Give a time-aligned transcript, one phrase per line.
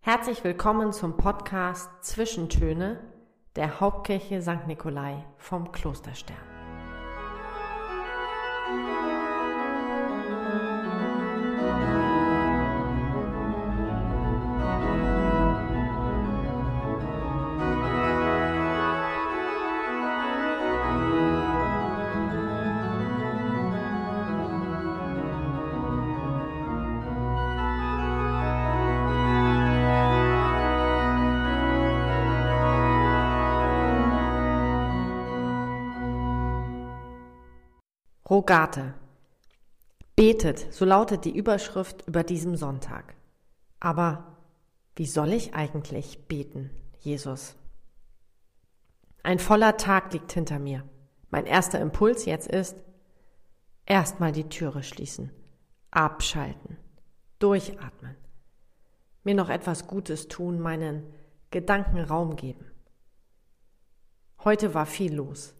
[0.00, 3.00] Herzlich willkommen zum Podcast Zwischentöne
[3.56, 4.66] der Hauptkirche St.
[4.66, 6.36] Nikolai vom Klosterstern.
[38.30, 38.92] Rogate.
[40.14, 43.14] Betet, so lautet die Überschrift über diesem Sonntag.
[43.80, 44.36] Aber
[44.96, 47.54] wie soll ich eigentlich beten, Jesus?
[49.22, 50.84] Ein voller Tag liegt hinter mir.
[51.30, 52.76] Mein erster Impuls jetzt ist,
[53.86, 55.30] erstmal die Türe schließen,
[55.90, 56.76] abschalten,
[57.38, 58.16] durchatmen,
[59.24, 61.02] mir noch etwas Gutes tun, meinen
[61.50, 62.66] Gedanken Raum geben.
[64.44, 65.54] Heute war viel los.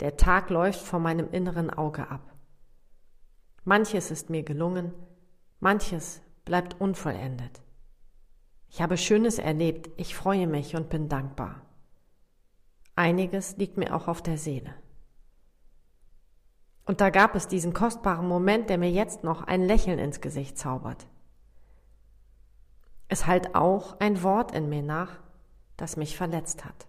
[0.00, 2.34] Der Tag läuft vor meinem inneren Auge ab.
[3.64, 4.92] Manches ist mir gelungen,
[5.60, 7.60] manches bleibt unvollendet.
[8.70, 11.60] Ich habe Schönes erlebt, ich freue mich und bin dankbar.
[12.96, 14.74] Einiges liegt mir auch auf der Seele.
[16.86, 20.56] Und da gab es diesen kostbaren Moment, der mir jetzt noch ein Lächeln ins Gesicht
[20.56, 21.06] zaubert.
[23.08, 25.18] Es halt auch ein Wort in mir nach,
[25.76, 26.86] das mich verletzt hat.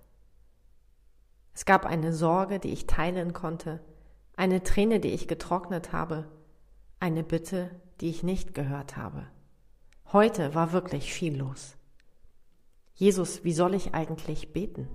[1.61, 3.81] Es gab eine Sorge, die ich teilen konnte,
[4.35, 6.25] eine Träne, die ich getrocknet habe,
[6.99, 9.27] eine Bitte, die ich nicht gehört habe.
[10.11, 11.75] Heute war wirklich viel los.
[12.95, 14.87] Jesus, wie soll ich eigentlich beten?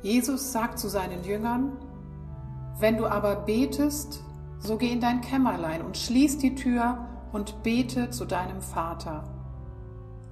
[0.00, 1.76] Jesus sagt zu seinen Jüngern,
[2.78, 4.24] wenn du aber betest,
[4.58, 9.22] so geh in dein Kämmerlein und schließ die Tür und bete zu deinem Vater.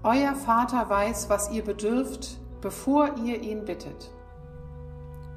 [0.03, 4.11] Euer Vater weiß, was ihr bedürft, bevor ihr ihn bittet.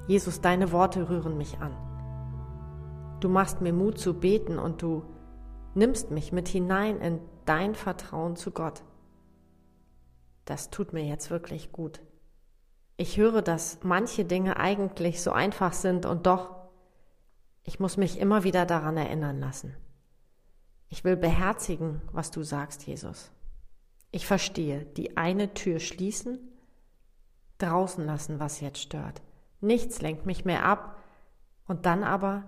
[0.08, 1.76] Jesus, deine Worte rühren mich an.
[3.20, 5.04] Du machst mir Mut zu beten und du
[5.76, 8.84] nimmst mich mit hinein in dein Vertrauen zu Gott.
[10.46, 12.02] Das tut mir jetzt wirklich gut.
[12.98, 16.56] Ich höre, dass manche Dinge eigentlich so einfach sind und doch,
[17.64, 19.76] ich muss mich immer wieder daran erinnern lassen.
[20.90, 23.32] Ich will beherzigen, was du sagst, Jesus.
[24.12, 26.51] Ich verstehe, die eine Tür schließen
[27.62, 29.22] draußen lassen, was jetzt stört.
[29.60, 30.98] Nichts lenkt mich mehr ab
[31.68, 32.44] und dann aber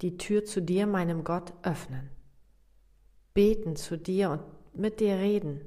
[0.00, 2.10] die Tür zu dir, meinem Gott, öffnen.
[3.34, 4.42] Beten zu dir und
[4.74, 5.60] mit dir reden.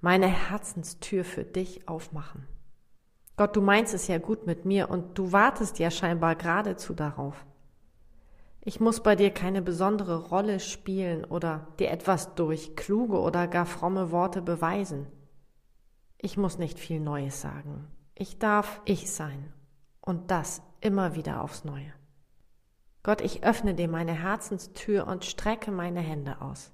[0.00, 2.46] Meine Herzenstür für dich aufmachen.
[3.36, 7.46] Gott, du meinst es ja gut mit mir und du wartest ja scheinbar geradezu darauf.
[8.60, 13.66] Ich muss bei dir keine besondere Rolle spielen oder dir etwas durch kluge oder gar
[13.66, 15.06] fromme Worte beweisen.
[16.24, 17.88] Ich muss nicht viel Neues sagen.
[18.14, 19.52] Ich darf ich sein.
[20.00, 21.92] Und das immer wieder aufs Neue.
[23.02, 26.70] Gott, ich öffne dir meine Herzenstür und strecke meine Hände aus.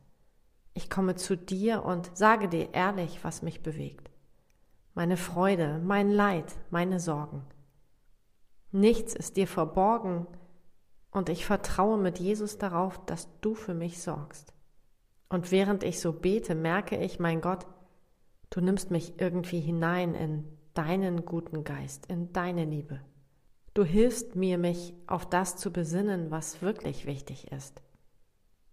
[0.75, 4.11] Ich komme zu dir und sage dir ehrlich, was mich bewegt.
[4.95, 7.43] Meine Freude, mein Leid, meine Sorgen.
[8.71, 10.27] Nichts ist dir verborgen
[11.11, 14.53] und ich vertraue mit Jesus darauf, dass du für mich sorgst.
[15.31, 17.67] Und während ich so bete, merke ich, mein Gott,
[18.51, 20.45] Du nimmst mich irgendwie hinein in
[20.75, 23.01] deinen guten Geist, in deine Liebe.
[23.75, 27.83] Du hilfst mir, mich auf das zu besinnen, was wirklich wichtig ist.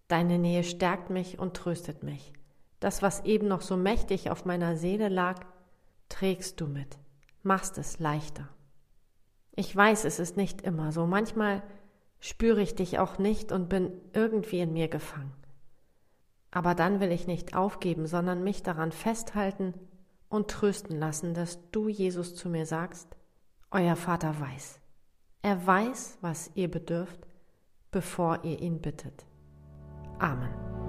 [0.08, 2.32] Deine Nähe stärkt mich und tröstet mich.
[2.80, 5.44] Das, was eben noch so mächtig auf meiner Seele lag,
[6.08, 6.98] trägst du mit,
[7.42, 8.48] machst es leichter.
[9.54, 11.06] Ich weiß, es ist nicht immer so.
[11.06, 11.62] Manchmal
[12.20, 15.32] spüre ich dich auch nicht und bin irgendwie in mir gefangen.
[16.56, 19.74] Aber dann will ich nicht aufgeben, sondern mich daran festhalten
[20.30, 23.14] und trösten lassen, dass du, Jesus, zu mir sagst,
[23.70, 24.80] euer Vater weiß.
[25.42, 27.26] Er weiß, was ihr bedürft,
[27.90, 29.26] bevor ihr ihn bittet.
[30.18, 30.85] Amen.